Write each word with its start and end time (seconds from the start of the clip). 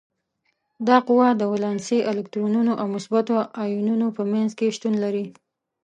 دا 0.87 0.97
قوه 1.07 1.27
د 1.35 1.41
ولانسي 1.53 1.99
الکترونونو 2.11 2.71
او 2.81 2.85
مثبتو 2.95 3.35
ایونونو 3.63 4.07
په 4.17 4.23
منځ 4.33 4.49
کې 4.57 4.73
شتون 4.75 4.93
لري. 5.03 5.25